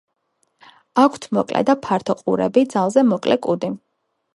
აქვთ 1.03 1.27
მოკლე 1.39 1.63
და 1.71 1.77
ფართო 1.85 2.17
ყურები, 2.25 2.65
ძალზე 2.77 3.09
მოკლე 3.15 3.43
კუდი. 3.49 3.77